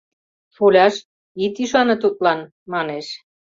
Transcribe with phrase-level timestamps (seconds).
[0.55, 0.95] —Шоляш,
[1.43, 2.39] ит ӱшане тудлан,—
[2.71, 3.07] манеш.